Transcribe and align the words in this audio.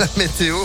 la 0.00 0.08
météo. 0.16 0.56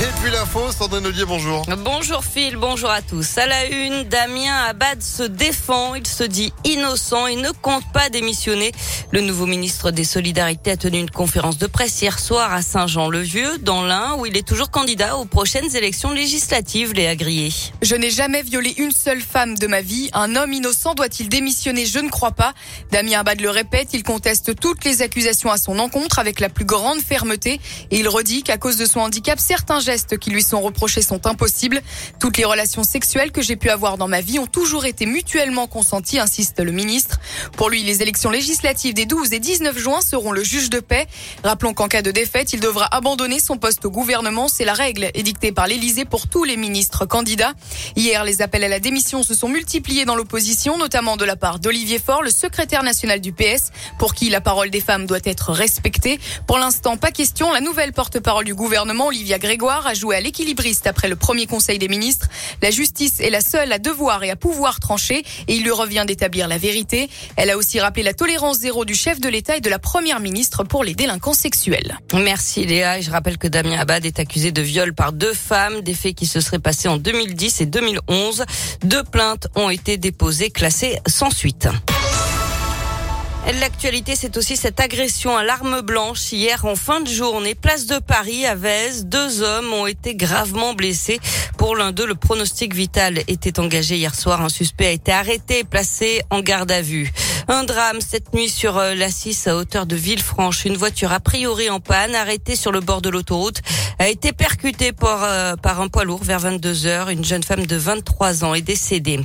Et 0.00 0.06
puis 0.20 0.32
l'info, 0.32 0.72
Sandrine 0.72 1.06
Ollier, 1.06 1.24
bonjour. 1.24 1.64
Bonjour 1.78 2.24
Phil, 2.24 2.56
bonjour 2.56 2.90
à 2.90 3.02
tous. 3.02 3.38
À 3.38 3.46
la 3.46 3.66
une, 3.66 4.04
Damien 4.04 4.64
Abad 4.68 5.00
se 5.02 5.22
défend, 5.22 5.94
il 5.94 6.06
se 6.06 6.24
dit 6.24 6.52
innocent 6.64 7.26
et 7.26 7.36
ne 7.36 7.50
compte 7.50 7.84
pas 7.92 8.08
démissionner. 8.08 8.72
Le 9.12 9.20
nouveau 9.20 9.46
ministre 9.46 9.90
des 9.90 10.04
Solidarités 10.04 10.72
a 10.72 10.76
tenu 10.76 10.98
une 10.98 11.10
conférence 11.10 11.58
de 11.58 11.66
presse 11.66 12.00
hier 12.00 12.18
soir 12.18 12.52
à 12.52 12.62
Saint-Jean-le-Vieux, 12.62 13.58
dans 13.58 13.84
l'Ain, 13.84 14.16
où 14.18 14.26
il 14.26 14.36
est 14.36 14.46
toujours 14.46 14.70
candidat 14.70 15.16
aux 15.18 15.24
prochaines 15.24 15.76
élections 15.76 16.10
législatives, 16.10 16.94
les 16.94 17.06
agriers. 17.06 17.52
Je 17.82 17.94
n'ai 17.94 18.10
jamais 18.10 18.42
violé 18.42 18.74
une 18.78 18.92
seule 18.92 19.20
femme 19.20 19.56
de 19.56 19.66
ma 19.66 19.82
vie. 19.82 20.10
Un 20.14 20.34
homme 20.34 20.52
innocent 20.52 20.94
doit-il 20.94 21.28
démissionner? 21.28 21.86
Je 21.86 21.98
ne 21.98 22.08
crois 22.08 22.32
pas. 22.32 22.54
Damien 22.90 23.20
Abad 23.20 23.40
le 23.40 23.50
répète, 23.50 23.90
il 23.92 24.02
conteste 24.02 24.58
toutes 24.58 24.84
les 24.84 25.02
accusations 25.02 25.50
à 25.50 25.58
son 25.58 25.78
encontre 25.78 26.18
avec 26.18 26.40
la 26.40 26.48
plus 26.48 26.64
grande 26.64 27.00
fermeté 27.00 27.60
et 27.90 27.98
il 27.98 28.08
redit 28.08 28.42
qu'à 28.42 28.58
cause 28.58 28.78
de 28.78 28.86
son 28.86 29.00
handicap, 29.00 29.38
certains 29.38 29.81
gestes 29.82 30.18
qui 30.18 30.30
lui 30.30 30.42
sont 30.42 30.60
reprochés 30.60 31.02
sont 31.02 31.26
impossibles. 31.26 31.80
Toutes 32.20 32.38
les 32.38 32.44
relations 32.44 32.84
sexuelles 32.84 33.32
que 33.32 33.42
j'ai 33.42 33.56
pu 33.56 33.70
avoir 33.70 33.98
dans 33.98 34.08
ma 34.08 34.20
vie 34.20 34.38
ont 34.38 34.46
toujours 34.46 34.84
été 34.84 35.06
mutuellement 35.06 35.66
consenties, 35.66 36.18
insiste 36.18 36.60
le 36.60 36.72
ministre. 36.72 37.18
Pour 37.56 37.70
lui, 37.70 37.82
les 37.82 38.02
élections 38.02 38.30
législatives 38.30 38.94
des 38.94 39.06
12 39.06 39.32
et 39.32 39.38
19 39.38 39.78
juin 39.78 40.00
seront 40.00 40.32
le 40.32 40.42
juge 40.42 40.70
de 40.70 40.80
paix. 40.80 41.06
Rappelons 41.44 41.74
qu'en 41.74 41.88
cas 41.88 42.02
de 42.02 42.10
défaite, 42.10 42.52
il 42.52 42.60
devra 42.60 42.86
abandonner 42.94 43.40
son 43.40 43.58
poste 43.58 43.84
au 43.84 43.90
gouvernement. 43.90 44.48
C'est 44.48 44.64
la 44.64 44.74
règle 44.74 45.10
édictée 45.14 45.52
par 45.52 45.66
l'Élysée 45.66 46.04
pour 46.04 46.28
tous 46.28 46.44
les 46.44 46.56
ministres 46.56 47.06
candidats. 47.06 47.54
Hier, 47.96 48.24
les 48.24 48.42
appels 48.42 48.64
à 48.64 48.68
la 48.68 48.80
démission 48.80 49.22
se 49.22 49.34
sont 49.34 49.48
multipliés 49.48 50.04
dans 50.04 50.14
l'opposition, 50.14 50.78
notamment 50.78 51.16
de 51.16 51.24
la 51.24 51.36
part 51.36 51.58
d'Olivier 51.58 51.98
Faure, 51.98 52.22
le 52.22 52.30
secrétaire 52.30 52.82
national 52.82 53.20
du 53.20 53.32
PS, 53.32 53.70
pour 53.98 54.14
qui 54.14 54.28
la 54.28 54.40
parole 54.40 54.70
des 54.70 54.80
femmes 54.80 55.06
doit 55.06 55.18
être 55.24 55.52
respectée. 55.52 56.20
Pour 56.46 56.58
l'instant, 56.58 56.96
pas 56.96 57.10
question. 57.10 57.50
La 57.52 57.60
nouvelle 57.60 57.92
porte-parole 57.92 58.44
du 58.44 58.54
gouvernement, 58.54 59.06
Olivia 59.06 59.38
Grégoire, 59.38 59.71
a 59.80 59.94
joué 59.94 60.16
à 60.16 60.20
l'équilibriste 60.20 60.86
après 60.86 61.08
le 61.08 61.16
premier 61.16 61.46
conseil 61.46 61.78
des 61.78 61.88
ministres. 61.88 62.28
La 62.60 62.70
justice 62.70 63.20
est 63.20 63.30
la 63.30 63.40
seule 63.40 63.72
à 63.72 63.78
devoir 63.78 64.22
et 64.22 64.30
à 64.30 64.36
pouvoir 64.36 64.80
trancher 64.80 65.24
et 65.48 65.54
il 65.54 65.62
lui 65.62 65.70
revient 65.70 66.04
d'établir 66.06 66.48
la 66.48 66.58
vérité. 66.58 67.08
Elle 67.36 67.50
a 67.50 67.56
aussi 67.56 67.80
rappelé 67.80 68.02
la 68.02 68.14
tolérance 68.14 68.58
zéro 68.58 68.84
du 68.84 68.94
chef 68.94 69.20
de 69.20 69.28
l'État 69.28 69.56
et 69.56 69.60
de 69.60 69.70
la 69.70 69.78
première 69.78 70.20
ministre 70.20 70.64
pour 70.64 70.84
les 70.84 70.94
délinquants 70.94 71.34
sexuels. 71.34 71.98
Merci 72.14 72.64
Léa. 72.66 73.00
Je 73.00 73.10
rappelle 73.10 73.38
que 73.38 73.48
Damien 73.48 73.78
Abad 73.78 74.04
est 74.04 74.20
accusé 74.20 74.52
de 74.52 74.62
viol 74.62 74.94
par 74.94 75.12
deux 75.12 75.34
femmes, 75.34 75.80
des 75.80 75.94
faits 75.94 76.14
qui 76.14 76.26
se 76.26 76.40
seraient 76.40 76.58
passés 76.58 76.88
en 76.88 76.98
2010 76.98 77.62
et 77.62 77.66
2011. 77.66 78.44
Deux 78.84 79.04
plaintes 79.04 79.48
ont 79.54 79.70
été 79.70 79.96
déposées, 79.96 80.50
classées 80.50 80.98
sans 81.06 81.30
suite. 81.30 81.68
L'actualité, 83.50 84.14
c'est 84.16 84.36
aussi 84.36 84.56
cette 84.56 84.78
agression 84.78 85.36
à 85.36 85.42
l'arme 85.42 85.80
blanche 85.80 86.32
hier 86.32 86.64
en 86.64 86.76
fin 86.76 87.00
de 87.00 87.08
journée, 87.08 87.54
place 87.54 87.86
de 87.86 87.98
Paris 87.98 88.46
à 88.46 88.54
Vèze. 88.54 89.06
Deux 89.06 89.42
hommes 89.42 89.72
ont 89.72 89.86
été 89.86 90.14
gravement 90.14 90.74
blessés. 90.74 91.20
Pour 91.58 91.76
l'un 91.76 91.90
d'eux, 91.92 92.06
le 92.06 92.14
pronostic 92.14 92.72
vital 92.72 93.18
était 93.26 93.58
engagé 93.58 93.96
hier 93.96 94.14
soir. 94.14 94.40
Un 94.42 94.48
suspect 94.48 94.86
a 94.86 94.90
été 94.92 95.12
arrêté 95.12 95.60
et 95.60 95.64
placé 95.64 96.22
en 96.30 96.40
garde 96.40 96.70
à 96.70 96.82
vue. 96.82 97.12
Un 97.48 97.64
drame 97.64 98.00
cette 98.00 98.32
nuit 98.34 98.48
sur 98.48 98.78
euh, 98.78 98.94
la 98.94 99.10
6 99.10 99.48
à 99.48 99.56
hauteur 99.56 99.86
de 99.86 99.96
Villefranche. 99.96 100.64
Une 100.64 100.76
voiture 100.76 101.12
a 101.12 101.20
priori 101.20 101.70
en 101.70 101.80
panne, 101.80 102.14
arrêtée 102.14 102.54
sur 102.56 102.70
le 102.70 102.80
bord 102.80 103.02
de 103.02 103.08
l'autoroute, 103.08 103.60
a 103.98 104.08
été 104.08 104.32
percutée 104.32 104.92
par, 104.92 105.24
euh, 105.24 105.56
par 105.56 105.80
un 105.80 105.88
poids 105.88 106.04
lourd 106.04 106.22
vers 106.22 106.38
22 106.38 106.86
heures. 106.86 107.08
Une 107.08 107.24
jeune 107.24 107.42
femme 107.42 107.66
de 107.66 107.76
23 107.76 108.44
ans 108.44 108.54
est 108.54 108.62
décédée. 108.62 109.20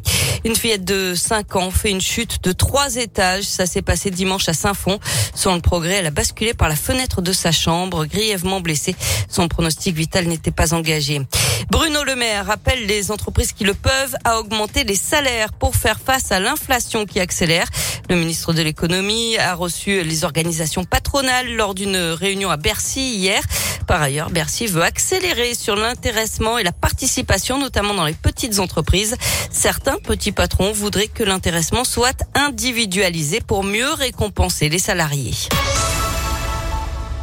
Une 0.45 0.56
fillette 0.56 0.84
de 0.84 1.14
5 1.16 1.56
ans 1.56 1.72
fait 1.72 1.92
une 1.92 2.02
chute 2.02 2.44
de 2.44 2.52
trois 2.52 2.95
étages. 2.95 3.44
Ça 3.44 3.66
s'est 3.66 3.82
passé 3.82 4.10
dimanche 4.10 4.50
à 4.50 4.54
Saint-Fond. 4.54 5.00
Sans 5.36 5.54
le 5.56 5.62
progrès, 5.62 5.95
elle 5.95 6.08
a 6.08 6.12
basculé 6.12 6.54
par 6.54 6.70
la 6.70 6.76
fenêtre 6.76 7.22
de 7.22 7.34
sa 7.34 7.52
chambre, 7.52 8.06
grièvement 8.06 8.62
blessée. 8.62 8.95
Son 9.30 9.48
pronostic 9.48 9.95
vital 9.95 10.26
n'était 10.26 10.52
pas 10.52 10.73
engagé. 10.73 11.22
Bruno 11.70 12.04
Le 12.04 12.16
Maire 12.16 12.46
rappelle 12.46 12.86
les 12.86 13.12
entreprises 13.12 13.52
qui 13.52 13.64
le 13.64 13.73
peuvent 13.73 14.16
à 14.23 14.40
augmenter 14.40 14.84
les 14.84 14.96
salaires 14.96 15.52
pour 15.52 15.76
faire 15.76 16.00
face 16.00 16.32
à 16.32 16.39
l'inflation 16.39 17.05
qui 17.05 17.20
accélère. 17.20 17.67
Le 18.10 18.16
ministre 18.16 18.54
de 18.54 18.61
l'économie 18.61 19.38
a 19.38 19.54
reçu 19.54 20.02
les 20.02 20.23
organisations 20.23 20.86
patronales 20.86 21.54
lors 21.55 21.76
d'une 21.76 21.98
réunion 21.98 22.50
à 22.50 22.58
Bercy 22.58 23.16
hier. 23.16 23.42
Par 23.86 24.02
ailleurs, 24.02 24.30
Bercy 24.30 24.67
veut 24.67 24.83
accélérer 24.83 25.54
sur 25.55 25.76
l'intéressement 25.76 26.58
et 26.58 26.64
la 26.64 26.72
participation, 26.72 27.58
notamment 27.58 27.94
dans 27.94 28.05
les 28.05 28.14
petites 28.14 28.60
entreprises. 28.60 29.16
Certains 29.52 29.98
petits 29.98 30.32
patrons 30.32 30.72
voudraient 30.72 31.08
que 31.08 31.23
l'intéressement 31.23 31.84
soit 31.84 32.23
individualisé 32.34 33.42
pour 33.42 33.64
mieux 33.64 33.92
récompenser 33.94 34.70
les 34.70 34.80
salariés. 34.80 35.36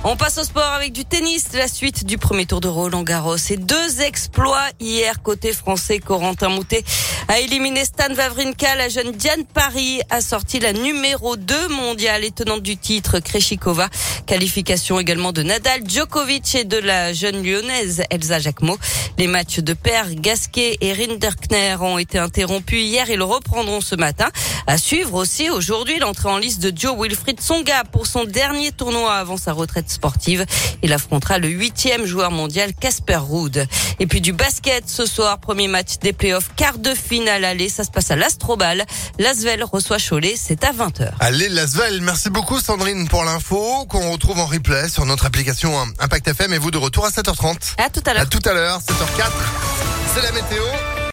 On 0.07 0.17
passe 0.17 0.37
au 0.37 0.45
sport 0.45 0.71
avec 0.77 0.93
du 0.93 1.07
tennis, 1.07 1.47
la 1.55 1.67
suite 1.67 2.05
du 2.05 2.19
premier 2.19 2.45
tour 2.45 2.61
de 2.61 2.69
Roland 2.69 3.03
Garros. 3.03 3.39
Et 3.49 3.57
deux 3.57 4.03
exploits 4.03 4.69
hier 4.79 5.23
côté 5.23 5.55
français. 5.55 5.99
Corentin 5.99 6.51
Moutet 6.51 6.85
a 7.29 7.41
éliminé 7.41 7.87
Stan 7.87 8.15
Wawrinka. 8.15 8.77
La 8.77 8.91
jeune 8.91 9.13
Diane 9.13 9.47
Paris 9.47 10.03
a 10.11 10.21
sorti 10.21 10.61
la 10.61 10.75
numéro 10.75 11.37
2 11.37 11.69
mondiale 11.69 12.23
et 12.23 12.33
tenante 12.33 12.61
du 12.63 12.77
titre 12.77 13.19
Kreshikova. 13.19 13.89
Qualification 14.27 15.01
également 15.01 15.33
de 15.33 15.43
Nadal, 15.43 15.89
Djokovic 15.89 16.55
et 16.55 16.65
de 16.65 16.77
la 16.77 17.15
jeune 17.15 17.43
lyonnaise 17.43 18.03
Elsa 18.11 18.41
Jacquemot. 18.41 18.77
Les 19.17 19.27
matchs 19.27 19.61
de 19.61 19.73
Père, 19.73 20.15
Gasquet 20.15 20.77
et 20.83 20.93
Rinderkner 20.93 21.77
ont 21.81 21.97
été 21.97 22.19
interrompus 22.19 22.83
hier. 22.83 23.09
Ils 23.09 23.23
reprendront 23.23 23.81
ce 23.81 23.95
matin. 23.95 24.29
À 24.67 24.77
suivre 24.77 25.15
aussi 25.15 25.49
aujourd'hui 25.49 25.99
l'entrée 25.99 26.29
en 26.29 26.37
liste 26.37 26.63
de 26.63 26.77
Joe 26.77 26.95
Wilfried 26.99 27.41
Songa 27.41 27.85
pour 27.85 28.07
son 28.07 28.25
dernier 28.25 28.71
tournoi 28.71 29.15
avant 29.15 29.39
sa 29.39 29.55
retraite 29.55 29.94
sportive. 29.95 30.45
Il 30.83 30.93
affrontera 30.93 31.39
le 31.39 31.49
huitième 31.49 32.05
joueur 32.05 32.31
mondial 32.31 32.73
Casper 32.75 33.17
Ruud. 33.17 33.67
Et 34.01 34.07
puis 34.07 34.21
du 34.21 34.33
basket 34.33 34.89
ce 34.89 35.07
soir, 35.07 35.39
premier 35.39 35.69
match 35.69 35.99
des 36.01 36.13
playoffs, 36.13 36.51
quart 36.57 36.79
de 36.79 36.95
finale 36.95 37.45
aller. 37.45 37.69
Ça 37.69 37.85
se 37.85 37.91
passe 37.91 38.11
à 38.11 38.17
l'Astrobal. 38.17 38.85
L'Asvel 39.19 39.65
reçoit 39.65 39.99
Cholet, 39.99 40.35
c'est 40.37 40.65
à 40.65 40.73
20h. 40.73 41.13
Allez, 41.21 41.49
Lasvel, 41.49 42.01
merci 42.03 42.31
beaucoup 42.31 42.61
Sandrine 42.61 43.09
pour 43.09 43.25
l'info 43.25 43.87
qu'on 43.89 44.11
retrouve 44.13 44.39
en 44.39 44.47
replay 44.47 44.89
sur 44.89 45.07
notre 45.07 45.27
application 45.27 45.73
Impact 45.99 46.29
FM 46.29 46.53
et 46.53 46.59
vous 46.59 46.71
de 46.71 46.79
retour 46.79 47.07
à 47.07 47.11
7h30. 47.11 47.75
À 47.79 47.91
tout 47.91 48.03
à 48.07 48.15
l'heure. 48.15 48.23
À 48.23 48.27
tout 48.27 48.49
à 48.49 48.53
l'heure, 48.53 48.81
7h04. 48.81 49.31
C'est 50.15 50.23
la 50.23 50.33
météo. 50.33 50.63